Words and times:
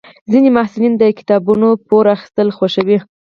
ځینې 0.31 0.49
محصلین 0.57 0.93
د 0.97 1.03
کتابونو 1.17 1.67
پور 1.87 2.05
اخیستل 2.15 2.47
خوښوي. 2.57 2.97